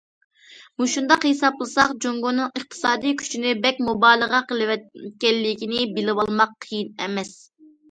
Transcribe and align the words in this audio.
مۇشۇنداق 0.81 1.27
ھېسابلىساق، 1.27 1.93
جۇڭگونىڭ 2.05 2.49
ئىقتىسادىي 2.61 3.15
كۈچىنى 3.21 3.53
بەك 3.67 3.83
مۇبالىغە 3.91 4.41
قىلىۋەتكەنلىكىنى 4.49 5.87
بىلىۋالماق 6.01 6.59
قىيىن 6.67 6.93
ئەمەس. 6.99 7.33